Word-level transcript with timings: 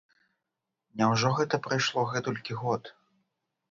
Няўжо 1.03 1.33
гэта 1.43 1.55
прайшло 1.69 2.09
гэтулькі 2.17 2.53
год?! 2.67 2.95